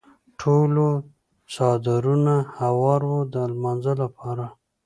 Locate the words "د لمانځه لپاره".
3.33-4.45